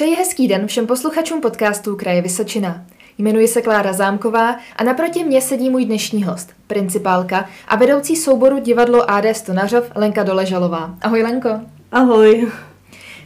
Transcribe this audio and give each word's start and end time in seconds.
Přeji 0.00 0.14
hezký 0.14 0.48
den 0.48 0.66
všem 0.66 0.86
posluchačům 0.86 1.40
podcastu 1.40 1.96
Kraje 1.96 2.22
Vysočina. 2.22 2.84
Jmenuji 3.18 3.48
se 3.48 3.62
Klára 3.62 3.92
Zámková 3.92 4.56
a 4.76 4.84
naproti 4.84 5.24
mě 5.24 5.40
sedí 5.40 5.70
můj 5.70 5.84
dnešní 5.84 6.24
host, 6.24 6.50
principálka 6.66 7.48
a 7.68 7.76
vedoucí 7.76 8.16
souboru 8.16 8.58
divadlo 8.58 9.10
AD 9.10 9.24
Stonařov 9.32 9.90
Lenka 9.94 10.22
Doležalová. 10.22 10.94
Ahoj 11.02 11.22
Lenko. 11.22 11.60
Ahoj. 11.92 12.48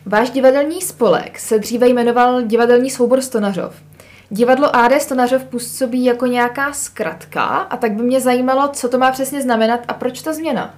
Váš 0.06 0.30
divadelní 0.30 0.82
spolek 0.82 1.38
se 1.38 1.58
dříve 1.58 1.88
jmenoval 1.88 2.42
Divadelní 2.42 2.90
soubor 2.90 3.20
Stonařov. 3.20 3.74
Divadlo 4.30 4.76
AD 4.76 5.02
Stonařov 5.02 5.44
působí 5.44 6.04
jako 6.04 6.26
nějaká 6.26 6.72
zkratka 6.72 7.44
a 7.44 7.76
tak 7.76 7.92
by 7.92 8.02
mě 8.02 8.20
zajímalo, 8.20 8.68
co 8.68 8.88
to 8.88 8.98
má 8.98 9.12
přesně 9.12 9.42
znamenat 9.42 9.80
a 9.88 9.94
proč 9.94 10.22
ta 10.22 10.32
změna? 10.32 10.74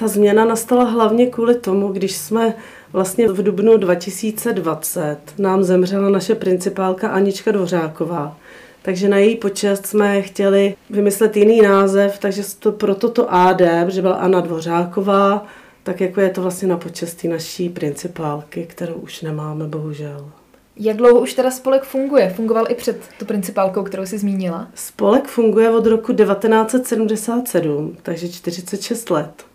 Ta 0.00 0.08
změna 0.08 0.44
nastala 0.44 0.84
hlavně 0.84 1.26
kvůli 1.26 1.54
tomu, 1.54 1.88
když 1.88 2.16
jsme 2.16 2.54
vlastně 2.92 3.28
v 3.28 3.42
dubnu 3.42 3.76
2020 3.76 5.18
nám 5.38 5.64
zemřela 5.64 6.08
naše 6.08 6.34
principálka 6.34 7.08
Anička 7.08 7.52
Dvořáková. 7.52 8.36
Takže 8.82 9.08
na 9.08 9.16
její 9.16 9.36
počest 9.36 9.86
jsme 9.86 10.22
chtěli 10.22 10.74
vymyslet 10.90 11.36
jiný 11.36 11.60
název, 11.62 12.18
takže 12.18 12.42
to, 12.58 12.72
proto 12.72 13.08
to 13.08 13.34
AD, 13.34 13.62
protože 13.84 14.02
byla 14.02 14.14
Anna 14.14 14.40
Dvořáková, 14.40 15.46
tak 15.82 16.00
jako 16.00 16.20
je 16.20 16.30
to 16.30 16.42
vlastně 16.42 16.68
na 16.68 16.76
počestí 16.76 17.28
naší 17.28 17.68
principálky, 17.68 18.66
kterou 18.66 18.94
už 18.94 19.22
nemáme, 19.22 19.66
bohužel. 19.66 20.30
Jak 20.76 20.96
dlouho 20.96 21.20
už 21.20 21.34
teda 21.34 21.50
spolek 21.50 21.82
funguje? 21.82 22.30
Fungoval 22.36 22.66
i 22.68 22.74
před 22.74 23.00
tu 23.18 23.24
principálkou, 23.24 23.82
kterou 23.82 24.06
jsi 24.06 24.18
zmínila? 24.18 24.68
Spolek 24.74 25.28
funguje 25.28 25.70
od 25.70 25.86
roku 25.86 26.12
1977, 26.12 27.96
takže 28.02 28.28
46 28.28 29.10
let. 29.10 29.49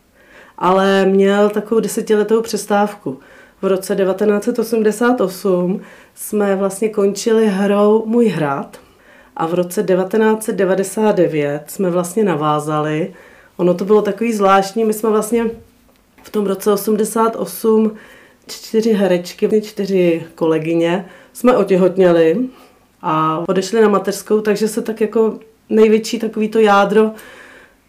Ale 0.58 1.06
měl 1.06 1.50
takovou 1.50 1.82
desetiletou 1.82 2.42
přestávku. 2.42 3.20
V 3.62 3.66
roce 3.66 3.96
1988 3.96 5.82
jsme 6.16 6.56
vlastně 6.56 6.90
končili 6.90 7.48
hrou 7.48 8.04
Můj 8.06 8.28
hrad 8.28 8.78
a 9.38 9.48
v 9.48 9.54
roce 9.54 9.84
1999 9.84 11.64
jsme 11.68 11.90
vlastně 11.90 12.24
navázali. 12.24 13.14
Ono 13.58 13.74
to 13.74 13.86
bylo 13.86 14.02
takový 14.02 14.34
zvláštní, 14.34 14.86
my 14.86 14.94
jsme 14.94 15.10
vlastně 15.10 15.46
v 16.24 16.30
tom 16.30 16.46
roce 16.46 16.72
88 16.72 17.96
čtyři 18.48 18.94
herečky, 18.94 19.62
čtyři 19.62 20.24
kolegyně 20.36 21.06
jsme 21.34 21.58
otěhotněli 21.58 22.50
a 23.02 23.44
odešli 23.48 23.82
na 23.82 23.90
mateřskou, 23.90 24.42
takže 24.42 24.68
se 24.68 24.82
tak 24.82 25.02
jako 25.02 25.40
největší 25.70 26.20
takový 26.20 26.50
to 26.50 26.60
jádro 26.60 27.12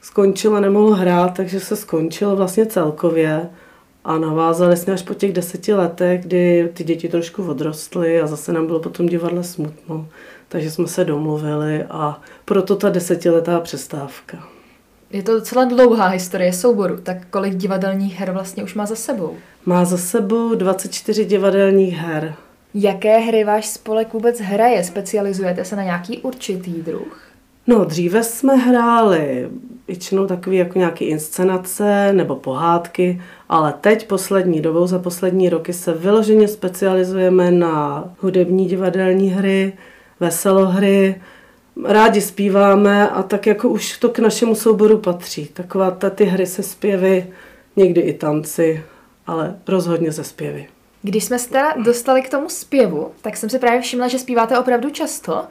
skončilo, 0.00 0.60
nemohlo 0.60 0.94
hrát, 0.94 1.34
takže 1.36 1.60
se 1.60 1.76
skončilo 1.76 2.36
vlastně 2.36 2.66
celkově 2.66 3.48
a 4.04 4.18
navázali 4.18 4.76
jsme 4.76 4.92
až 4.92 5.02
po 5.02 5.14
těch 5.14 5.32
deseti 5.32 5.74
letech, 5.74 6.20
kdy 6.20 6.70
ty 6.74 6.84
děti 6.84 7.08
trošku 7.08 7.48
odrostly 7.48 8.20
a 8.20 8.26
zase 8.26 8.52
nám 8.52 8.66
bylo 8.66 8.80
potom 8.80 9.06
divadle 9.06 9.44
smutno, 9.44 10.08
takže 10.48 10.70
jsme 10.70 10.86
se 10.86 11.04
domluvili 11.04 11.84
a 11.90 12.20
proto 12.44 12.76
ta 12.76 12.90
desetiletá 12.90 13.60
přestávka. 13.60 14.48
Je 15.10 15.22
to 15.22 15.34
docela 15.34 15.64
dlouhá 15.64 16.06
historie 16.06 16.52
souboru, 16.52 16.96
tak 17.02 17.26
kolik 17.30 17.54
divadelních 17.54 18.20
her 18.20 18.30
vlastně 18.30 18.64
už 18.64 18.74
má 18.74 18.86
za 18.86 18.96
sebou? 18.96 19.36
Má 19.66 19.84
za 19.84 19.96
sebou 19.96 20.54
24 20.54 21.24
divadelních 21.24 21.96
her. 21.96 22.34
Jaké 22.74 23.18
hry 23.18 23.44
váš 23.44 23.66
spolek 23.66 24.12
vůbec 24.12 24.40
hraje? 24.40 24.84
Specializujete 24.84 25.64
se 25.64 25.76
na 25.76 25.82
nějaký 25.82 26.18
určitý 26.18 26.72
druh? 26.72 27.20
No, 27.66 27.84
dříve 27.84 28.22
jsme 28.22 28.56
hráli 28.56 29.48
většinou 29.88 30.26
takové 30.26 30.56
jako 30.56 30.78
nějaké 30.78 31.04
inscenace 31.04 32.12
nebo 32.12 32.36
pohádky, 32.36 33.22
ale 33.48 33.74
teď 33.80 34.06
poslední 34.06 34.60
dobou, 34.60 34.86
za 34.86 34.98
poslední 34.98 35.48
roky 35.48 35.72
se 35.72 35.92
vyloženě 35.92 36.48
specializujeme 36.48 37.50
na 37.50 38.04
hudební 38.20 38.66
divadelní 38.66 39.28
hry, 39.28 39.72
veselohry, 40.20 41.20
rádi 41.84 42.20
zpíváme 42.20 43.08
a 43.08 43.22
tak 43.22 43.46
jako 43.46 43.68
už 43.68 43.98
to 43.98 44.08
k 44.08 44.18
našemu 44.18 44.54
souboru 44.54 44.98
patří. 44.98 45.46
Taková 45.46 45.90
ta, 45.90 46.10
ty 46.10 46.24
hry 46.24 46.46
se 46.46 46.62
zpěvy, 46.62 47.26
někdy 47.76 48.00
i 48.00 48.12
tanci, 48.12 48.84
ale 49.26 49.58
rozhodně 49.68 50.12
ze 50.12 50.24
zpěvy. 50.24 50.66
Když 51.02 51.24
jsme 51.24 51.38
se 51.38 51.48
teda 51.48 51.74
dostali 51.84 52.22
k 52.22 52.30
tomu 52.30 52.48
zpěvu, 52.48 53.10
tak 53.20 53.36
jsem 53.36 53.50
si 53.50 53.58
právě 53.58 53.80
všimla, 53.80 54.08
že 54.08 54.18
zpíváte 54.18 54.58
opravdu 54.58 54.90
často. 54.90 55.44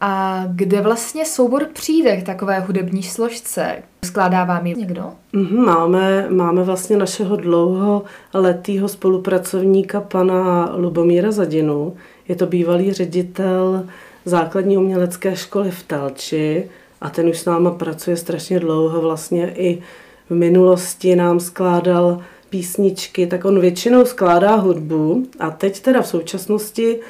A 0.00 0.44
kde 0.50 0.80
vlastně 0.80 1.24
soubor 1.24 1.66
přijde 1.72 2.16
k 2.16 2.26
takové 2.26 2.60
hudební 2.60 3.02
složce? 3.02 3.82
Skládá 4.04 4.44
vám 4.44 4.66
ji 4.66 4.74
někdo? 4.74 5.12
Mhm, 5.32 5.64
máme, 5.64 6.26
máme 6.30 6.62
vlastně 6.62 6.96
našeho 6.96 7.36
dlouholetého 7.36 8.88
spolupracovníka 8.88 10.00
pana 10.00 10.72
Lubomíra 10.76 11.32
Zadinu. 11.32 11.96
Je 12.28 12.36
to 12.36 12.46
bývalý 12.46 12.92
ředitel 12.92 13.86
základní 14.24 14.76
umělecké 14.78 15.36
školy 15.36 15.70
v 15.70 15.82
Telči 15.82 16.70
a 17.00 17.10
ten 17.10 17.28
už 17.28 17.38
s 17.38 17.44
náma 17.44 17.70
pracuje 17.70 18.16
strašně 18.16 18.60
dlouho. 18.60 19.00
Vlastně 19.00 19.54
i 19.56 19.82
v 20.30 20.34
minulosti 20.34 21.16
nám 21.16 21.40
skládal 21.40 22.20
písničky, 22.50 23.26
tak 23.26 23.44
on 23.44 23.60
většinou 23.60 24.04
skládá 24.04 24.54
hudbu 24.54 25.26
a 25.38 25.50
teď 25.50 25.80
teda 25.80 26.02
v 26.02 26.08
současnosti 26.08 27.00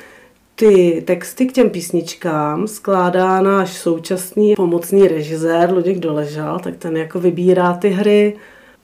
ty 0.57 1.03
texty 1.07 1.47
k 1.47 1.53
těm 1.53 1.71
písničkám 1.71 2.67
skládá 2.67 3.41
náš 3.41 3.73
současný 3.73 4.55
pomocný 4.55 5.09
režisér 5.09 5.73
Luděk 5.73 5.99
Doležal, 5.99 6.59
tak 6.59 6.77
ten 6.77 6.97
jako 6.97 7.21
vybírá 7.21 7.75
ty 7.75 7.89
hry 7.89 8.37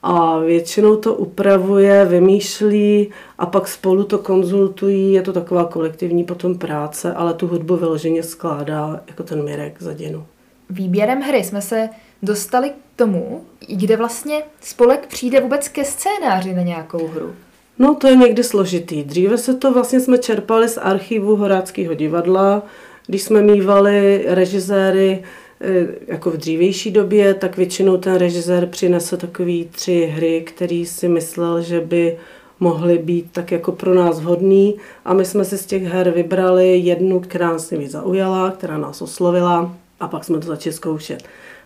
a 0.03 0.39
většinou 0.39 0.95
to 0.95 1.13
upravuje, 1.13 2.05
vymýšlí 2.05 3.09
a 3.37 3.45
pak 3.45 3.67
spolu 3.67 4.03
to 4.03 4.17
konzultují, 4.17 5.13
je 5.13 5.21
to 5.21 5.33
taková 5.33 5.65
kolektivní 5.65 6.23
potom 6.23 6.57
práce, 6.57 7.13
ale 7.13 7.33
tu 7.33 7.47
hudbu 7.47 7.75
vyloženě 7.75 8.23
skládá 8.23 9.01
jako 9.07 9.23
ten 9.23 9.43
Mirek 9.43 9.81
Zadinu. 9.81 10.25
Výběrem 10.69 11.21
hry 11.21 11.43
jsme 11.43 11.61
se 11.61 11.89
dostali 12.23 12.69
k 12.69 12.73
tomu, 12.95 13.43
kde 13.67 13.97
vlastně 13.97 14.43
spolek 14.61 15.07
přijde 15.07 15.41
vůbec 15.41 15.67
ke 15.67 15.85
scénáři 15.85 16.53
na 16.53 16.61
nějakou 16.61 17.07
hru. 17.07 17.33
No 17.79 17.95
to 17.95 18.07
je 18.07 18.15
někdy 18.15 18.43
složitý. 18.43 19.03
Dříve 19.03 19.37
se 19.37 19.53
to 19.53 19.73
vlastně 19.73 19.99
jsme 19.99 20.17
čerpali 20.17 20.69
z 20.69 20.77
archivu 20.77 21.35
Horáckého 21.35 21.93
divadla, 21.93 22.63
když 23.07 23.21
jsme 23.21 23.41
mývali 23.41 24.25
režiséry 24.27 25.23
eh, 25.61 25.87
jako 26.07 26.31
v 26.31 26.37
dřívější 26.37 26.91
době, 26.91 27.33
tak 27.33 27.57
většinou 27.57 27.97
ten 27.97 28.15
režisér 28.15 28.65
přinesl 28.65 29.17
takový 29.17 29.69
tři 29.71 30.11
hry, 30.15 30.43
který 30.45 30.85
si 30.85 31.07
myslel, 31.07 31.61
že 31.61 31.81
by 31.81 32.17
mohly 32.59 32.97
být 32.97 33.25
tak 33.31 33.51
jako 33.51 33.71
pro 33.71 33.93
nás 33.93 34.19
vhodný 34.19 34.75
a 35.05 35.13
my 35.13 35.25
jsme 35.25 35.45
si 35.45 35.57
z 35.57 35.65
těch 35.65 35.83
her 35.83 36.11
vybrali 36.11 36.77
jednu, 36.77 37.19
která 37.19 37.47
nás 37.47 37.71
nejvíc 37.71 37.91
zaujala, 37.91 38.51
která 38.51 38.77
nás 38.77 39.01
oslovila 39.01 39.75
a 39.99 40.07
pak 40.07 40.23
jsme 40.23 40.39
to 40.39 40.47
začali 40.47 40.73
zkoušet. 40.73 41.23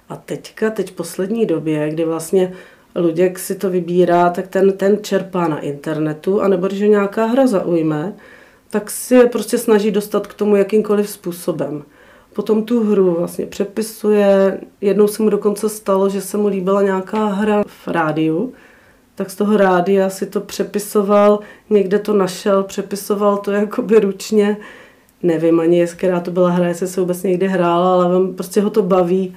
A 0.09 0.15
teďka, 0.15 0.69
teď 0.69 0.91
v 0.91 0.95
poslední 0.95 1.45
době, 1.45 1.89
kdy 1.89 2.05
vlastně 2.05 2.53
Luděk 2.97 3.39
si 3.39 3.55
to 3.55 3.69
vybírá, 3.69 4.29
tak 4.29 4.47
ten, 4.47 4.71
ten 4.71 4.97
čerpá 5.01 5.47
na 5.47 5.59
internetu, 5.59 6.41
anebo 6.41 6.67
když 6.67 6.81
ho 6.81 6.87
nějaká 6.87 7.25
hra 7.25 7.47
zaujme, 7.47 8.13
tak 8.69 8.91
si 8.91 9.15
je 9.15 9.25
prostě 9.25 9.57
snaží 9.57 9.91
dostat 9.91 10.27
k 10.27 10.33
tomu 10.33 10.55
jakýmkoliv 10.55 11.09
způsobem. 11.09 11.83
Potom 12.33 12.63
tu 12.63 12.83
hru 12.83 13.15
vlastně 13.19 13.45
přepisuje. 13.45 14.59
Jednou 14.81 15.07
se 15.07 15.23
mu 15.23 15.29
dokonce 15.29 15.69
stalo, 15.69 16.09
že 16.09 16.21
se 16.21 16.37
mu 16.37 16.47
líbila 16.47 16.81
nějaká 16.81 17.25
hra 17.25 17.63
v 17.67 17.87
rádiu, 17.87 18.53
tak 19.15 19.29
z 19.29 19.35
toho 19.35 19.57
rádia 19.57 20.09
si 20.09 20.25
to 20.25 20.41
přepisoval, 20.41 21.39
někde 21.69 21.99
to 21.99 22.13
našel, 22.13 22.63
přepisoval 22.63 23.37
to 23.37 23.51
jakoby 23.51 23.99
ručně. 23.99 24.57
Nevím 25.23 25.59
ani, 25.59 25.79
jestli 25.79 25.97
která 25.97 26.19
to 26.19 26.31
byla 26.31 26.49
hra, 26.49 26.67
jestli 26.67 26.87
se 26.87 27.01
vůbec 27.01 27.23
někdy 27.23 27.47
hrála, 27.47 27.93
ale 27.93 28.15
on 28.15 28.35
prostě 28.35 28.61
ho 28.61 28.69
to 28.69 28.81
baví 28.81 29.35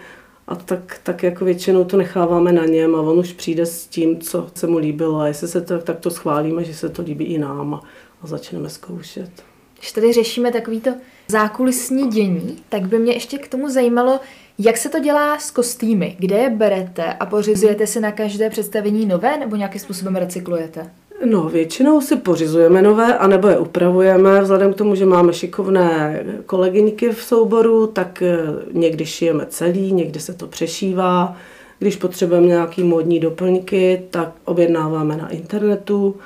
a 0.50 0.54
tak, 0.54 1.00
tak 1.02 1.22
jako 1.22 1.44
většinou 1.44 1.84
to 1.84 1.96
necháváme 1.96 2.52
na 2.52 2.64
něm 2.64 2.94
a 2.94 3.00
on 3.00 3.18
už 3.18 3.32
přijde 3.32 3.66
s 3.66 3.86
tím, 3.86 4.20
co 4.20 4.50
se 4.54 4.66
mu 4.66 4.78
líbilo 4.78 5.20
a 5.20 5.26
jestli 5.26 5.48
se 5.48 5.60
to, 5.60 5.78
tak 5.78 5.98
to 6.00 6.10
schválíme, 6.10 6.64
že 6.64 6.74
se 6.74 6.88
to 6.88 7.02
líbí 7.02 7.24
i 7.24 7.38
nám 7.38 7.74
a, 7.74 7.82
a 8.22 8.26
začneme 8.26 8.68
zkoušet. 8.68 9.30
Když 9.78 9.92
tady 9.92 10.12
řešíme 10.12 10.52
takovýto 10.52 10.90
zákulisní 11.28 12.08
dění, 12.08 12.56
tak 12.68 12.88
by 12.88 12.98
mě 12.98 13.12
ještě 13.12 13.38
k 13.38 13.48
tomu 13.48 13.70
zajímalo, 13.70 14.20
jak 14.58 14.76
se 14.76 14.88
to 14.88 14.98
dělá 14.98 15.38
s 15.38 15.50
kostýmy? 15.50 16.16
Kde 16.18 16.36
je 16.36 16.50
berete 16.50 17.12
a 17.12 17.26
pořizujete 17.26 17.86
si 17.86 18.00
na 18.00 18.12
každé 18.12 18.50
představení 18.50 19.06
nové 19.06 19.38
nebo 19.38 19.56
nějakým 19.56 19.80
způsobem 19.80 20.16
recyklujete? 20.16 20.90
No, 21.24 21.48
většinou 21.48 22.00
si 22.00 22.16
pořizujeme 22.16 22.82
nové, 22.82 23.18
anebo 23.18 23.48
je 23.48 23.58
upravujeme. 23.58 24.40
Vzhledem 24.42 24.72
k 24.72 24.76
tomu, 24.76 24.94
že 24.94 25.06
máme 25.06 25.32
šikovné 25.32 26.22
kolegyňky 26.46 27.08
v 27.12 27.22
souboru, 27.22 27.86
tak 27.86 28.22
eh, 28.22 28.38
někdy 28.72 29.06
šijeme 29.06 29.46
celý, 29.46 29.92
někdy 29.92 30.20
se 30.20 30.34
to 30.34 30.46
přešívá. 30.46 31.36
Když 31.78 31.96
potřebujeme 31.96 32.46
nějaký 32.46 32.82
módní 32.82 33.20
doplňky, 33.20 34.02
tak 34.10 34.32
objednáváme 34.44 35.16
na 35.16 35.28
internetu. 35.28 36.16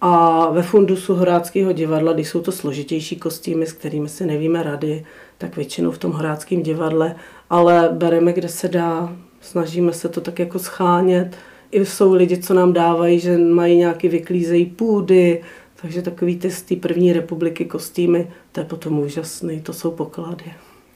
A 0.00 0.46
ve 0.50 0.62
fundusu 0.62 1.14
Horáckého 1.14 1.72
divadla, 1.72 2.12
když 2.12 2.28
jsou 2.28 2.40
to 2.40 2.52
složitější 2.52 3.16
kostýmy, 3.16 3.66
s 3.66 3.72
kterými 3.72 4.08
si 4.08 4.26
nevíme 4.26 4.62
rady, 4.62 5.04
tak 5.38 5.56
většinou 5.56 5.90
v 5.90 5.98
tom 5.98 6.12
Horáckém 6.12 6.62
divadle, 6.62 7.16
ale 7.50 7.88
bereme, 7.92 8.32
kde 8.32 8.48
se 8.48 8.68
dá, 8.68 9.12
snažíme 9.40 9.92
se 9.92 10.08
to 10.08 10.20
tak 10.20 10.38
jako 10.38 10.58
schánět 10.58 11.36
jsou 11.74 12.14
lidi, 12.14 12.38
co 12.38 12.54
nám 12.54 12.72
dávají, 12.72 13.20
že 13.20 13.38
mají 13.38 13.76
nějaký 13.76 14.08
vyklízejí 14.08 14.66
půdy, 14.66 15.42
Takže 15.84 16.02
takový 16.02 16.38
ty 16.38 16.50
z 16.50 16.62
té 16.62 16.76
první 16.76 17.12
republiky 17.12 17.64
kostýmy, 17.64 18.30
to 18.52 18.60
je 18.60 18.66
potom 18.66 18.98
úžasný, 18.98 19.60
to 19.60 19.72
jsou 19.72 19.90
poklady. 19.90 20.44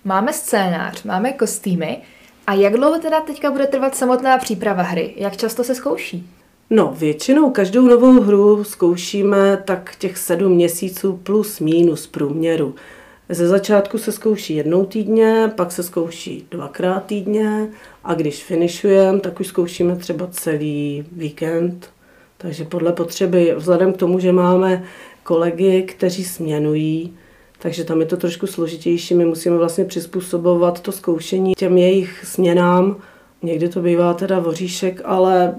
Máme 0.04 0.32
scénář, 0.32 1.02
máme 1.02 1.32
kostýmy. 1.32 1.98
A 2.46 2.54
jak 2.54 2.72
dlouho 2.72 2.98
teda 2.98 3.20
teďka 3.20 3.50
bude 3.50 3.66
trvat 3.66 3.94
samotná 3.96 4.38
příprava 4.38 4.82
hry? 4.82 5.14
Jak 5.16 5.36
často 5.36 5.64
se 5.64 5.74
zkouší? 5.74 6.30
No, 6.70 6.94
většinou 6.98 7.50
každou 7.50 7.82
novou 7.82 8.20
hru 8.20 8.64
zkoušíme 8.64 9.62
tak 9.64 9.96
těch 9.98 10.18
sedm 10.18 10.52
měsíců 10.52 11.20
plus 11.22 11.60
mínus 11.60 12.06
průměru. 12.06 12.74
Ze 13.30 13.48
začátku 13.48 13.98
se 13.98 14.12
zkouší 14.12 14.56
jednou 14.56 14.84
týdně, 14.84 15.52
pak 15.56 15.72
se 15.72 15.82
zkouší 15.82 16.46
dvakrát 16.50 17.06
týdně 17.06 17.68
a 18.04 18.14
když 18.14 18.44
finišujeme, 18.44 19.20
tak 19.20 19.40
už 19.40 19.46
zkoušíme 19.46 19.96
třeba 19.96 20.26
celý 20.26 21.04
víkend. 21.12 21.90
Takže 22.38 22.64
podle 22.64 22.92
potřeby, 22.92 23.54
vzhledem 23.56 23.92
k 23.92 23.96
tomu, 23.96 24.18
že 24.18 24.32
máme 24.32 24.84
kolegy, 25.22 25.82
kteří 25.82 26.24
směnují, 26.24 27.14
takže 27.58 27.84
tam 27.84 28.00
je 28.00 28.06
to 28.06 28.16
trošku 28.16 28.46
složitější. 28.46 29.14
My 29.14 29.24
musíme 29.24 29.56
vlastně 29.56 29.84
přizpůsobovat 29.84 30.80
to 30.80 30.92
zkoušení 30.92 31.54
těm 31.54 31.78
jejich 31.78 32.24
směnám. 32.24 32.96
Někdy 33.42 33.68
to 33.68 33.80
bývá 33.80 34.14
teda 34.14 34.38
voříšek, 34.38 35.00
ale 35.04 35.54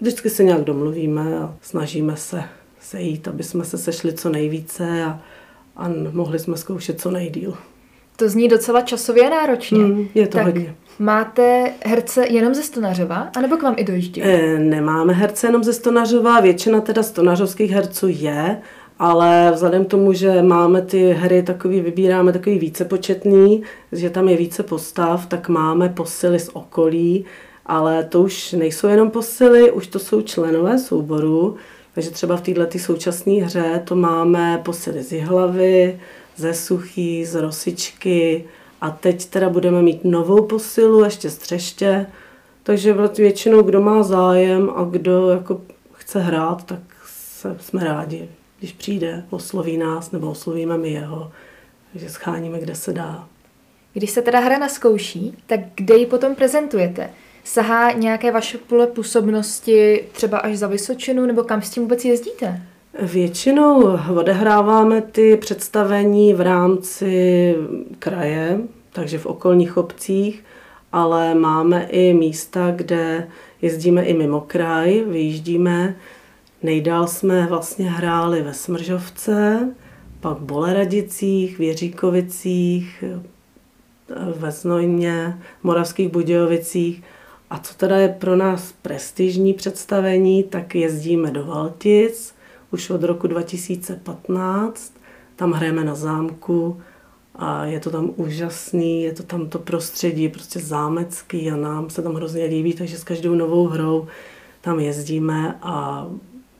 vždycky 0.00 0.30
se 0.30 0.44
nějak 0.44 0.64
domluvíme 0.64 1.38
a 1.38 1.54
snažíme 1.62 2.16
se 2.16 2.42
sejít, 2.80 3.28
aby 3.28 3.42
jsme 3.42 3.64
se 3.64 3.78
sešli 3.78 4.12
co 4.12 4.28
nejvíce 4.28 5.04
a, 5.04 5.20
a 5.78 5.90
mohli 6.12 6.38
jsme 6.38 6.56
zkoušet 6.56 7.00
co 7.00 7.10
nejdíl. 7.10 7.54
To 8.16 8.28
zní 8.28 8.48
docela 8.48 8.80
časově 8.80 9.30
náročně. 9.30 9.78
Mm, 9.78 10.08
je 10.14 10.26
to 10.26 10.38
tak 10.38 10.46
hodně. 10.46 10.74
Máte 10.98 11.72
herce 11.84 12.26
jenom 12.28 12.54
ze 12.54 12.62
Stonařova, 12.62 13.28
anebo 13.36 13.56
k 13.56 13.62
vám 13.62 13.74
i 13.76 13.84
dojíždí? 13.84 14.22
E, 14.22 14.58
nemáme 14.58 15.12
herce 15.12 15.46
jenom 15.46 15.64
ze 15.64 15.72
Stonařova, 15.72 16.40
většina 16.40 16.80
teda 16.80 17.02
stonařovských 17.02 17.70
herců 17.70 18.06
je, 18.08 18.60
ale 18.98 19.50
vzhledem 19.54 19.84
k 19.84 19.88
tomu, 19.88 20.12
že 20.12 20.42
máme 20.42 20.82
ty 20.82 21.12
hry 21.12 21.42
takový, 21.42 21.80
vybíráme 21.80 22.32
takový 22.32 22.58
vícepočetný, 22.58 23.62
že 23.92 24.10
tam 24.10 24.28
je 24.28 24.36
více 24.36 24.62
postav, 24.62 25.26
tak 25.26 25.48
máme 25.48 25.88
posily 25.88 26.38
z 26.38 26.50
okolí, 26.52 27.24
ale 27.66 28.04
to 28.04 28.22
už 28.22 28.52
nejsou 28.52 28.88
jenom 28.88 29.10
posily, 29.10 29.72
už 29.72 29.86
to 29.86 29.98
jsou 29.98 30.22
členové 30.22 30.78
souboru, 30.78 31.56
takže 31.98 32.10
třeba 32.10 32.36
v 32.36 32.40
této 32.40 32.78
současné 32.78 33.32
hře 33.32 33.82
to 33.84 33.96
máme 33.96 34.60
posily 34.64 35.02
z 35.02 35.20
hlavy, 35.20 36.00
ze 36.36 36.54
suchý, 36.54 37.24
z 37.24 37.34
rosičky 37.34 38.44
a 38.80 38.90
teď 38.90 39.24
teda 39.24 39.48
budeme 39.48 39.82
mít 39.82 40.04
novou 40.04 40.46
posilu, 40.46 41.04
ještě 41.04 41.30
z 41.30 41.38
třeště, 41.38 42.06
takže 42.62 42.96
většinou 43.18 43.62
kdo 43.62 43.80
má 43.80 44.02
zájem 44.02 44.70
a 44.76 44.84
kdo 44.84 45.30
jako 45.30 45.60
chce 45.92 46.20
hrát, 46.20 46.64
tak 46.64 46.80
se, 47.06 47.56
jsme 47.60 47.84
rádi, 47.84 48.28
když 48.58 48.72
přijde, 48.72 49.24
osloví 49.30 49.76
nás 49.76 50.10
nebo 50.10 50.30
oslovíme 50.30 50.78
my 50.78 50.90
jeho, 50.90 51.32
takže 51.92 52.10
scháníme, 52.10 52.60
kde 52.60 52.74
se 52.74 52.92
dá. 52.92 53.28
Když 53.92 54.10
se 54.10 54.22
teda 54.22 54.40
hra 54.40 54.58
naskouší, 54.58 55.36
tak 55.46 55.60
kde 55.74 55.96
ji 55.96 56.06
potom 56.06 56.34
prezentujete? 56.34 57.10
Sahá 57.48 57.92
nějaké 57.92 58.32
vaše 58.32 58.58
pole 58.58 58.86
působnosti 58.86 60.04
třeba 60.12 60.38
až 60.38 60.58
za 60.58 60.66
Vysočinu, 60.66 61.26
nebo 61.26 61.42
kam 61.42 61.62
s 61.62 61.70
tím 61.70 61.82
vůbec 61.82 62.04
jezdíte? 62.04 62.62
Většinou 63.02 63.98
odehráváme 64.16 65.02
ty 65.02 65.36
představení 65.36 66.34
v 66.34 66.40
rámci 66.40 67.54
kraje, 67.98 68.60
takže 68.92 69.18
v 69.18 69.26
okolních 69.26 69.76
obcích, 69.76 70.44
ale 70.92 71.34
máme 71.34 71.86
i 71.90 72.14
místa, 72.14 72.72
kde 72.76 73.28
jezdíme 73.62 74.02
i 74.02 74.14
mimo 74.14 74.40
kraj, 74.40 75.04
vyjíždíme. 75.06 75.96
Nejdál 76.62 77.06
jsme 77.06 77.46
vlastně 77.46 77.90
hráli 77.90 78.42
ve 78.42 78.54
Smržovce, 78.54 79.68
pak 80.20 80.38
v 80.38 80.44
Boleradicích, 80.44 81.58
v 81.58 81.62
Jiříkovicích, 81.62 83.04
ve 84.36 84.50
Znojně, 84.50 85.38
v 85.60 85.64
Moravských 85.64 86.08
Budějovicích– 86.08 87.02
a 87.50 87.58
co 87.58 87.74
teda 87.74 87.96
je 87.96 88.08
pro 88.08 88.36
nás 88.36 88.74
prestižní 88.82 89.54
představení, 89.54 90.42
tak 90.42 90.74
jezdíme 90.74 91.30
do 91.30 91.44
Valtic 91.44 92.34
už 92.70 92.90
od 92.90 93.02
roku 93.02 93.26
2015. 93.26 94.92
Tam 95.36 95.52
hrajeme 95.52 95.84
na 95.84 95.94
zámku 95.94 96.80
a 97.34 97.64
je 97.64 97.80
to 97.80 97.90
tam 97.90 98.10
úžasný, 98.16 99.02
je 99.02 99.12
to 99.12 99.22
tam 99.22 99.48
to 99.48 99.58
prostředí 99.58 100.28
prostě 100.28 100.60
zámecký 100.60 101.50
a 101.50 101.56
nám 101.56 101.90
se 101.90 102.02
tam 102.02 102.14
hrozně 102.14 102.44
líbí, 102.44 102.74
takže 102.74 102.98
s 102.98 103.04
každou 103.04 103.34
novou 103.34 103.66
hrou 103.66 104.06
tam 104.60 104.80
jezdíme 104.80 105.58
a 105.62 106.06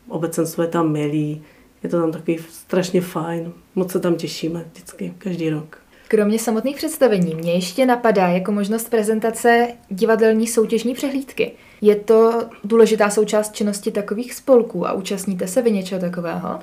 obecenstvo 0.08 0.62
je 0.62 0.68
tam 0.68 0.92
milý. 0.92 1.42
Je 1.82 1.88
to 1.88 2.00
tam 2.00 2.12
takový 2.12 2.38
strašně 2.50 3.00
fajn. 3.00 3.52
Moc 3.74 3.92
se 3.92 4.00
tam 4.00 4.16
těšíme 4.16 4.64
vždycky, 4.72 5.14
každý 5.18 5.50
rok. 5.50 5.87
Kromě 6.10 6.38
samotných 6.38 6.76
představení 6.76 7.34
mě 7.34 7.52
ještě 7.52 7.86
napadá 7.86 8.28
jako 8.28 8.52
možnost 8.52 8.90
prezentace 8.90 9.68
divadelní 9.88 10.46
soutěžní 10.46 10.94
přehlídky. 10.94 11.52
Je 11.80 11.96
to 11.96 12.44
důležitá 12.64 13.10
součást 13.10 13.54
činnosti 13.54 13.90
takových 13.90 14.34
spolků 14.34 14.86
a 14.86 14.92
účastníte 14.92 15.46
se 15.46 15.62
vy 15.62 15.70
něčeho 15.70 16.00
takového? 16.00 16.58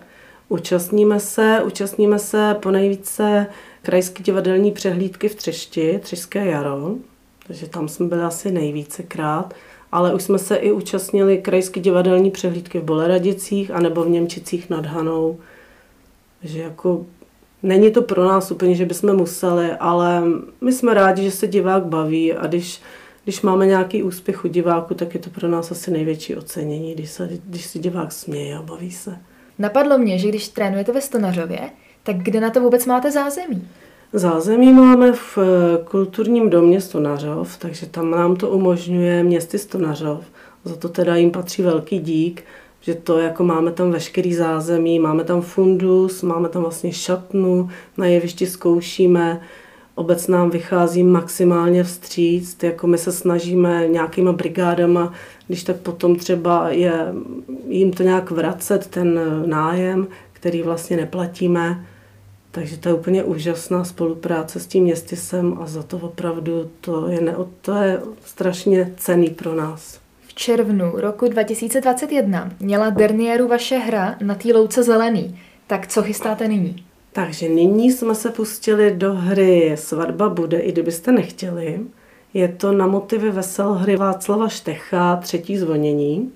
Účastníme 0.50 1.19
se, 1.19 1.62
účastníme 1.65 2.19
se 2.19 2.56
po 2.59 2.71
nejvíce 2.71 3.47
krajské 3.81 4.24
divadelní 4.24 4.71
přehlídky 4.71 5.30
v 5.30 5.36
Třešti, 5.36 6.00
Třešské 6.00 6.45
jaro, 6.45 6.95
takže 7.48 7.68
tam 7.68 7.88
jsme 7.88 8.07
byli 8.07 8.21
asi 8.21 8.51
nejvícekrát, 8.51 9.53
ale 9.91 10.13
už 10.13 10.24
jsme 10.24 10.39
se 10.39 10.56
i 10.56 10.71
účastnili 10.71 11.38
krajské 11.38 11.80
divadelní 11.80 12.31
přehlídky 12.31 12.80
v 12.80 12.83
Boleradicích 12.83 13.71
anebo 13.71 14.03
v 14.03 14.09
Němčicích 14.09 14.69
nad 14.69 14.86
Hanou. 14.86 15.39
Takže 16.41 16.62
jako 16.62 17.06
Není 17.63 17.91
to 17.91 18.01
pro 18.01 18.25
nás 18.25 18.51
úplně, 18.51 18.75
že 18.75 18.85
bychom 18.85 19.15
museli, 19.15 19.71
ale 19.71 20.23
my 20.61 20.73
jsme 20.73 20.93
rádi, 20.93 21.23
že 21.23 21.31
se 21.31 21.47
divák 21.47 21.85
baví 21.85 22.33
a 22.33 22.47
když, 22.47 22.81
když 23.23 23.41
máme 23.41 23.65
nějaký 23.65 24.03
úspěch 24.03 24.45
u 24.45 24.47
diváku, 24.47 24.93
tak 24.93 25.13
je 25.13 25.19
to 25.19 25.29
pro 25.29 25.47
nás 25.47 25.71
asi 25.71 25.91
největší 25.91 26.35
ocenění, 26.35 26.93
když, 26.93 27.09
se, 27.09 27.29
když 27.45 27.65
si 27.65 27.79
divák 27.79 28.11
směje 28.11 28.57
a 28.57 28.61
baví 28.61 28.91
se. 28.91 29.17
Napadlo 29.59 29.97
mě, 29.97 30.19
že 30.19 30.27
když 30.27 30.47
trénujete 30.47 30.91
ve 30.91 31.01
Stonařově, 31.01 31.59
tak 32.03 32.15
kde 32.15 32.39
na 32.39 32.49
to 32.49 32.61
vůbec 32.61 32.85
máte 32.85 33.11
zázemí? 33.11 33.67
Zázemí 34.13 34.73
máme 34.73 35.11
v 35.11 35.37
eh, 35.37 35.83
kulturním 35.83 36.49
domě 36.49 36.81
Stonařov, 36.81 37.57
takže 37.57 37.85
tam 37.85 38.11
nám 38.11 38.35
to 38.35 38.49
umožňuje 38.49 39.23
městy 39.23 39.59
Stonařov. 39.59 40.25
Za 40.63 40.75
to 40.75 40.89
teda 40.89 41.15
jim 41.15 41.31
patří 41.31 41.61
velký 41.61 41.99
dík 41.99 42.43
že 42.85 42.95
to 42.95 43.17
jako 43.17 43.43
máme 43.43 43.71
tam 43.71 43.91
veškerý 43.91 44.33
zázemí, 44.33 44.99
máme 44.99 45.23
tam 45.23 45.41
fundus, 45.41 46.21
máme 46.21 46.49
tam 46.49 46.61
vlastně 46.61 46.93
šatnu, 46.93 47.69
na 47.97 48.05
jevišti 48.05 48.47
zkoušíme, 48.47 49.41
obec 49.95 50.27
nám 50.27 50.50
vychází 50.50 51.03
maximálně 51.03 51.83
vstříc, 51.83 52.63
jako 52.63 52.88
my 52.88 52.98
se 52.98 53.12
snažíme 53.12 53.88
nějakýma 53.88 54.31
brigádama, 54.31 55.13
když 55.48 55.63
tak 55.63 55.75
potom 55.75 56.15
třeba 56.15 56.69
je 56.69 57.13
jim 57.67 57.91
to 57.91 58.03
nějak 58.03 58.31
vracet, 58.31 58.88
ten 58.88 59.19
nájem, 59.45 60.07
který 60.33 60.62
vlastně 60.62 60.98
neplatíme, 60.98 61.86
takže 62.51 62.77
to 62.77 62.89
je 62.89 62.95
úplně 62.95 63.24
úžasná 63.24 63.83
spolupráce 63.83 64.60
s 64.60 64.67
tím 64.67 64.83
městysem 64.83 65.57
a 65.62 65.67
za 65.67 65.83
to 65.83 65.98
opravdu 65.98 66.71
to 66.81 67.07
je, 67.07 67.21
ne, 67.21 67.36
to 67.62 67.75
je 67.75 68.01
strašně 68.25 68.93
cený 68.98 69.29
pro 69.29 69.55
nás 69.55 70.04
červnu 70.36 70.92
roku 70.96 71.27
2021 71.27 72.51
měla 72.60 72.89
Dernieru 72.89 73.48
vaše 73.48 73.77
hra 73.77 74.15
na 74.24 74.36
té 74.36 74.54
louce 74.54 74.84
zelený. 74.84 75.39
Tak 75.68 75.88
co 75.88 76.04
chystáte 76.04 76.48
nyní? 76.48 76.86
Takže 77.12 77.50
nyní 77.50 77.92
jsme 77.92 78.15
se 78.15 78.30
pustili 78.30 78.96
do 78.96 79.13
hry 79.13 79.72
Svatba 79.75 80.30
bude, 80.30 80.60
i 80.60 80.72
kdybyste 80.72 81.12
nechtěli. 81.12 81.80
Je 82.34 82.48
to 82.48 82.72
na 82.72 82.88
motivy 82.88 83.32
vesel 83.32 83.74
hry 83.74 83.96
Václava 83.96 84.50
Štecha 84.50 85.15
Třetí 85.15 85.58
zvonění. 85.58 86.32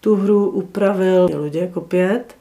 Tu 0.00 0.16
hru 0.16 0.50
upravil 0.50 1.28
Luděk 1.34 1.76
opět, 1.76 2.34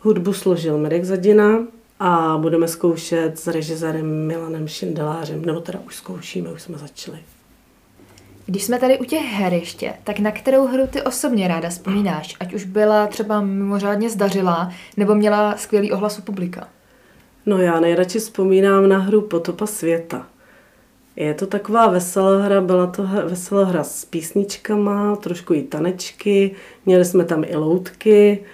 hudbu 0.00 0.32
složil 0.32 0.78
Mirek 0.78 1.04
Zadina 1.04 1.58
a 2.00 2.38
budeme 2.38 2.68
zkoušet 2.68 3.38
s 3.38 3.46
režisérem 3.46 4.26
Milanem 4.26 4.68
Šindelářem, 4.68 5.44
nebo 5.44 5.60
teda 5.60 5.78
už 5.86 5.96
zkoušíme, 5.96 6.52
už 6.52 6.62
jsme 6.62 6.78
začali. 6.78 7.18
Když 8.46 8.64
jsme 8.64 8.78
tady 8.78 8.98
u 8.98 9.04
těch 9.04 9.24
her 9.24 9.52
ještě, 9.52 9.92
tak 10.04 10.18
na 10.18 10.30
kterou 10.30 10.66
hru 10.66 10.86
ty 10.86 11.02
osobně 11.02 11.48
ráda 11.48 11.68
vzpomínáš? 11.68 12.36
Ať 12.40 12.54
už 12.54 12.64
byla 12.64 13.06
třeba 13.06 13.40
mimořádně 13.40 14.10
zdařilá, 14.10 14.72
nebo 14.96 15.14
měla 15.14 15.56
skvělý 15.56 15.92
ohlas 15.92 16.18
u 16.18 16.22
publika? 16.22 16.68
No 17.46 17.58
já 17.58 17.80
nejradši 17.80 18.18
vzpomínám 18.18 18.88
na 18.88 18.98
hru 18.98 19.20
Potopa 19.20 19.66
světa. 19.66 20.26
Je 21.16 21.34
to 21.34 21.46
taková 21.46 21.88
veselá 21.88 22.42
hra, 22.42 22.60
byla 22.60 22.86
to 22.86 23.08
veselá 23.24 23.64
hra 23.64 23.84
s 23.84 24.04
písničkama, 24.04 25.16
trošku 25.16 25.54
i 25.54 25.62
tanečky, 25.62 26.50
měli 26.86 27.04
jsme 27.04 27.24
tam 27.24 27.44
i 27.44 27.56
loutky, 27.56 28.44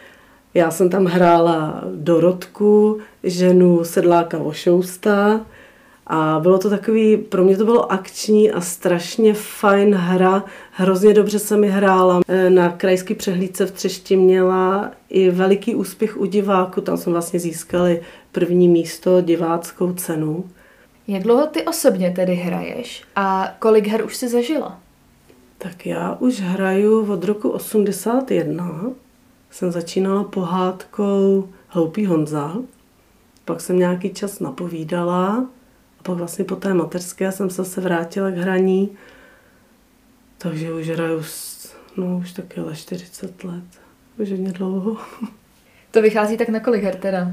já 0.54 0.70
jsem 0.70 0.90
tam 0.90 1.04
hrála 1.04 1.84
Dorotku, 1.94 2.98
ženu 3.22 3.84
sedláka 3.84 4.38
Vošousta 4.38 5.46
A 6.06 6.40
bylo 6.42 6.58
to 6.58 6.70
takový, 6.70 7.16
pro 7.16 7.44
mě 7.44 7.56
to 7.56 7.64
bylo 7.64 7.92
akční 7.92 8.50
a 8.50 8.60
strašně 8.60 9.34
fajn 9.34 9.94
hra. 9.94 10.44
Hrozně 10.72 11.14
dobře 11.14 11.38
se 11.38 11.56
mi 11.56 11.68
hrála. 11.68 12.20
E, 12.28 12.50
na 12.50 12.68
krajský 12.68 13.14
přehlídce 13.14 13.66
v 13.66 13.70
Třešti 13.70 14.16
měla 14.16 14.90
i 15.08 15.30
veliký 15.30 15.74
úspěch 15.74 16.20
u 16.20 16.26
diváku. 16.26 16.80
Tam 16.80 16.96
jsme 16.96 17.12
vlastně 17.12 17.40
získali 17.40 18.00
první 18.32 18.68
místo, 18.68 19.20
diváckou 19.20 19.92
cenu. 19.92 20.44
Jak 21.08 21.22
dlouho 21.22 21.46
ty 21.46 21.62
osobně 21.62 22.10
tedy 22.10 22.34
hraješ 22.34 23.04
a 23.16 23.54
kolik 23.58 23.86
her 23.86 24.04
už 24.04 24.16
si 24.16 24.28
zažila? 24.28 24.78
Tak 25.58 25.86
já 25.86 26.16
už 26.20 26.40
hraju 26.40 27.12
od 27.12 27.24
roku 27.24 27.48
81. 27.48 28.82
Jsem 29.50 29.72
začínala 29.72 30.24
pohádkou 30.24 31.48
Hloupý 31.68 32.06
Honza. 32.06 32.56
Pak 33.44 33.60
jsem 33.60 33.78
nějaký 33.78 34.10
čas 34.10 34.40
napovídala 34.40 35.46
pak 36.02 36.16
vlastně 36.16 36.44
po 36.44 36.56
té 36.56 36.74
mateřské 36.74 37.32
jsem 37.32 37.50
se 37.50 37.80
vrátila 37.80 38.30
k 38.30 38.36
hraní. 38.36 38.90
Takže 40.38 40.72
už 40.72 40.88
hraju, 40.88 41.22
no 41.96 42.18
už 42.18 42.32
taky 42.32 42.60
ale 42.60 42.76
40 42.76 43.44
let. 43.44 43.64
Už 44.18 44.30
hodně 44.30 44.52
dlouho. 44.52 44.96
To 45.90 46.02
vychází 46.02 46.36
tak 46.36 46.48
na 46.48 46.60
kolik 46.60 46.82
her 46.82 46.96
teda? 46.96 47.32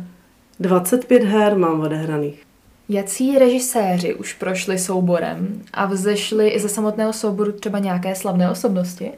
25 0.60 1.24
her 1.24 1.58
mám 1.58 1.80
odehraných. 1.80 2.44
Jací 2.90 3.40
režiséři 3.40 4.16
už 4.16 4.34
prošli 4.34 4.80
souborem 4.80 5.62
a 5.74 5.86
vzešli 5.86 6.50
i 6.50 6.60
ze 6.60 6.70
samotného 6.70 7.14
souboru 7.14 7.52
třeba 7.52 7.80
nějaké 7.80 8.16
slavné 8.16 8.52
osobnosti? 8.52 9.12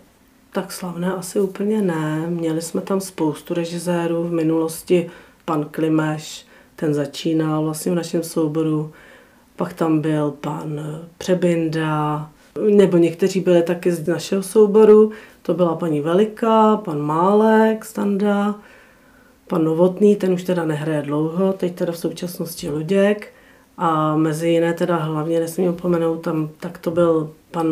Tak 0.51 0.71
slavné 0.71 1.13
asi 1.13 1.39
úplně 1.39 1.81
ne. 1.81 2.27
Měli 2.27 2.61
jsme 2.61 2.81
tam 2.81 3.01
spoustu 3.01 3.53
režisérů 3.53 4.23
v 4.23 4.31
minulosti. 4.31 5.09
Pan 5.45 5.65
Klimeš, 5.71 6.45
ten 6.75 6.93
začínal 6.93 7.63
vlastně 7.63 7.91
v 7.91 7.95
našem 7.95 8.23
souboru. 8.23 8.93
Pak 9.61 9.73
tam 9.73 9.99
byl 9.99 10.31
pan 10.41 10.81
Přebinda, 11.17 12.29
nebo 12.75 12.97
někteří 12.97 13.39
byli 13.39 13.63
taky 13.63 13.91
z 13.91 14.07
našeho 14.07 14.43
souboru. 14.43 15.11
To 15.41 15.53
byla 15.53 15.75
paní 15.75 16.01
Velika, 16.01 16.77
pan 16.77 17.01
Málek, 17.01 17.85
Standa, 17.85 18.55
pan 19.47 19.63
Novotný, 19.63 20.15
ten 20.15 20.33
už 20.33 20.43
teda 20.43 20.65
nehraje 20.65 21.01
dlouho, 21.01 21.53
teď 21.53 21.75
teda 21.75 21.91
v 21.91 21.97
současnosti 21.97 22.69
Luděk. 22.69 23.33
A 23.77 24.15
mezi 24.15 24.49
jiné 24.49 24.73
teda 24.73 24.95
hlavně 24.95 25.39
nesmím 25.39 25.69
opomenout, 25.69 26.21
tam 26.21 26.49
tak 26.59 26.77
to 26.77 26.91
byl 26.91 27.31
pan 27.51 27.67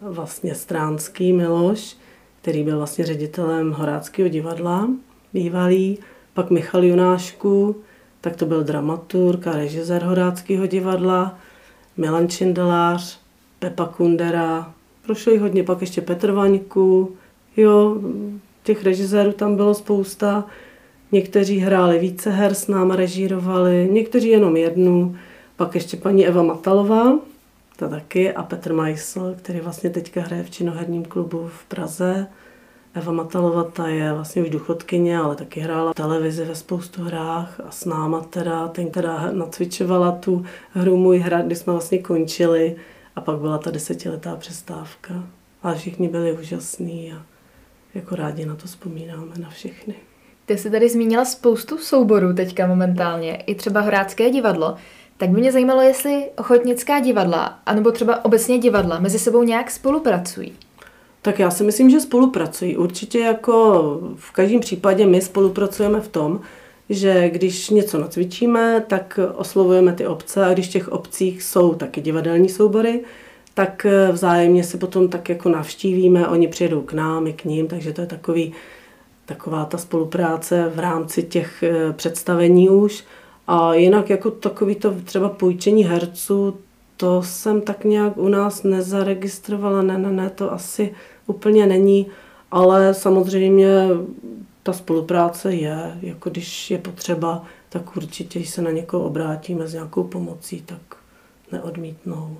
vlastně 0.00 0.54
Stránský 0.54 1.32
Miloš, 1.32 1.96
který 2.42 2.64
byl 2.64 2.76
vlastně 2.76 3.04
ředitelem 3.04 3.72
Horáckého 3.72 4.28
divadla, 4.28 4.88
bývalý, 5.32 5.98
pak 6.34 6.50
Michal 6.50 6.84
Junášku, 6.84 7.76
tak 8.20 8.36
to 8.36 8.46
byl 8.46 8.64
dramaturg 8.64 9.46
a 9.46 9.52
režisér 9.52 10.02
Horáckého 10.02 10.66
divadla, 10.66 11.38
Milan 11.96 12.28
Čindelář, 12.28 13.20
Pepa 13.58 13.86
Kundera, 13.86 14.72
prošlo 15.06 15.32
jich 15.32 15.40
hodně, 15.40 15.62
pak 15.62 15.80
ještě 15.80 16.00
Petr 16.00 16.32
Vaňku, 16.32 17.16
jo, 17.56 17.96
těch 18.62 18.84
režisérů 18.84 19.32
tam 19.32 19.56
bylo 19.56 19.74
spousta, 19.74 20.44
někteří 21.12 21.58
hráli 21.58 21.98
více 21.98 22.30
her 22.30 22.54
s 22.54 22.68
náma, 22.68 22.96
režírovali, 22.96 23.88
někteří 23.92 24.28
jenom 24.28 24.56
jednu, 24.56 25.16
pak 25.56 25.74
ještě 25.74 25.96
paní 25.96 26.26
Eva 26.26 26.42
Matalová, 26.42 27.18
ta 27.76 27.88
taky, 27.88 28.32
a 28.32 28.42
Petr 28.42 28.72
Majsl, 28.72 29.34
který 29.38 29.60
vlastně 29.60 29.90
teďka 29.90 30.20
hraje 30.20 30.42
v 30.42 30.50
činoherním 30.50 31.04
klubu 31.04 31.48
v 31.48 31.64
Praze. 31.64 32.26
Eva 32.96 33.12
Matalova 33.12 33.64
ta 33.64 33.88
je 33.88 34.12
vlastně 34.12 34.42
už 34.42 34.50
duchodkyně, 34.50 35.18
ale 35.18 35.36
taky 35.36 35.60
hrála 35.60 35.94
televizi 35.94 36.44
ve 36.44 36.54
spoustu 36.54 37.02
hrách 37.02 37.60
a 37.60 37.70
s 37.70 37.84
náma 37.84 38.20
teda, 38.20 38.68
ten 38.68 38.90
teda 38.90 39.30
nacvičovala 39.32 40.12
tu 40.12 40.44
hru 40.70 40.96
Můj 40.96 41.18
hrad, 41.18 41.46
kdy 41.46 41.56
jsme 41.56 41.72
vlastně 41.72 41.98
končili 41.98 42.76
a 43.16 43.20
pak 43.20 43.38
byla 43.38 43.58
ta 43.58 43.70
desetiletá 43.70 44.36
přestávka. 44.36 45.14
A 45.62 45.74
všichni 45.74 46.08
byli 46.08 46.32
úžasní 46.32 47.12
a 47.12 47.22
jako 47.94 48.16
rádi 48.16 48.46
na 48.46 48.56
to 48.56 48.66
vzpomínáme, 48.66 49.32
na 49.40 49.50
všechny. 49.50 49.94
Ty 50.46 50.58
jsi 50.58 50.70
tady 50.70 50.88
zmínila 50.88 51.24
spoustu 51.24 51.78
souborů 51.78 52.34
teďka 52.34 52.66
momentálně, 52.66 53.36
i 53.36 53.54
třeba 53.54 53.80
Horácké 53.80 54.30
divadlo. 54.30 54.76
Tak 55.16 55.30
by 55.30 55.40
mě 55.40 55.52
zajímalo, 55.52 55.82
jestli 55.82 56.30
ochotnická 56.36 57.00
divadla, 57.00 57.58
anebo 57.66 57.92
třeba 57.92 58.24
obecně 58.24 58.58
divadla, 58.58 58.98
mezi 59.00 59.18
sebou 59.18 59.42
nějak 59.42 59.70
spolupracují. 59.70 60.56
Tak 61.26 61.38
já 61.38 61.50
si 61.50 61.64
myslím, 61.64 61.90
že 61.90 62.00
spolupracují. 62.00 62.76
Určitě 62.76 63.18
jako 63.18 63.82
v 64.16 64.32
každém 64.32 64.60
případě 64.60 65.06
my 65.06 65.20
spolupracujeme 65.20 66.00
v 66.00 66.08
tom, 66.08 66.40
že 66.90 67.30
když 67.30 67.70
něco 67.70 67.98
nacvičíme, 67.98 68.84
tak 68.86 69.20
oslovujeme 69.34 69.92
ty 69.92 70.06
obce 70.06 70.46
a 70.46 70.52
když 70.52 70.68
v 70.68 70.70
těch 70.70 70.88
obcích 70.88 71.42
jsou 71.42 71.74
taky 71.74 72.00
divadelní 72.00 72.48
soubory, 72.48 73.00
tak 73.54 73.86
vzájemně 74.12 74.64
se 74.64 74.78
potom 74.78 75.08
tak 75.08 75.28
jako 75.28 75.48
navštívíme, 75.48 76.28
oni 76.28 76.48
přijedou 76.48 76.80
k 76.80 76.92
nám, 76.92 77.26
i 77.26 77.32
k 77.32 77.44
ním, 77.44 77.68
takže 77.68 77.92
to 77.92 78.00
je 78.00 78.06
takový, 78.06 78.52
taková 79.24 79.64
ta 79.64 79.78
spolupráce 79.78 80.72
v 80.74 80.78
rámci 80.78 81.22
těch 81.22 81.62
eh, 81.62 81.92
představení 81.92 82.68
už. 82.68 83.04
A 83.46 83.74
jinak 83.74 84.10
jako 84.10 84.30
takový 84.30 84.74
to 84.74 84.94
třeba 85.04 85.28
půjčení 85.28 85.84
herců, 85.84 86.56
to 86.96 87.22
jsem 87.22 87.60
tak 87.60 87.84
nějak 87.84 88.16
u 88.16 88.28
nás 88.28 88.62
nezaregistrovala, 88.62 89.82
ne, 89.82 89.98
ne, 89.98 90.12
ne, 90.12 90.30
to 90.30 90.52
asi 90.52 90.94
úplně 91.26 91.66
není, 91.66 92.06
ale 92.50 92.94
samozřejmě 92.94 93.88
ta 94.62 94.72
spolupráce 94.72 95.54
je, 95.54 95.98
jako 96.02 96.30
když 96.30 96.70
je 96.70 96.78
potřeba, 96.78 97.44
tak 97.68 97.96
určitě, 97.96 98.38
když 98.38 98.50
se 98.50 98.62
na 98.62 98.70
někoho 98.70 99.04
obrátíme 99.04 99.68
s 99.68 99.72
nějakou 99.72 100.04
pomocí, 100.04 100.62
tak 100.66 100.80
neodmítnou. 101.52 102.36